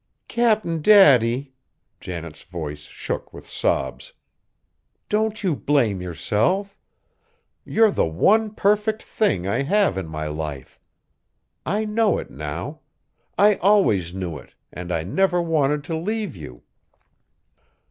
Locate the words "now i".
12.31-13.57